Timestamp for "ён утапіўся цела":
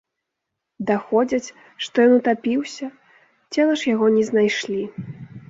2.07-3.77